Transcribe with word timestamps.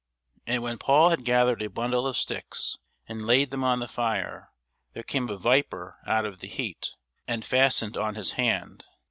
And 0.47 0.63
when 0.63 0.79
Paul 0.79 1.11
had 1.11 1.23
gathered 1.23 1.61
a 1.61 1.69
bundle 1.69 2.07
of 2.07 2.17
sticks, 2.17 2.79
and 3.07 3.27
laid 3.27 3.51
them 3.51 3.63
on 3.63 3.77
the 3.77 3.87
fire, 3.87 4.49
there 4.93 5.03
came 5.03 5.29
a 5.29 5.37
viper 5.37 5.99
out 6.07 6.25
of 6.25 6.39
the 6.39 6.47
heat, 6.47 6.95
and 7.27 7.45
fastened 7.45 7.97
on 7.97 8.15
his 8.15 8.31
hand. 8.31 8.83